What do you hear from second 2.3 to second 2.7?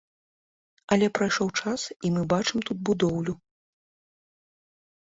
бачым